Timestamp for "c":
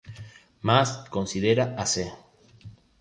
1.93-2.11